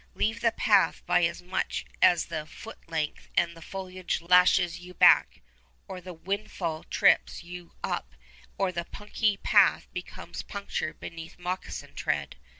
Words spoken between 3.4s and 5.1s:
the foliage lashes you